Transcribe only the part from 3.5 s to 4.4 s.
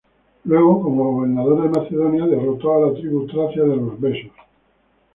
de los besos.